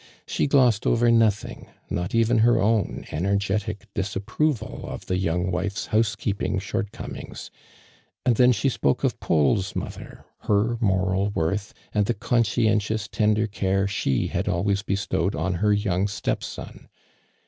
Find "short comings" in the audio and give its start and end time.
6.57-7.51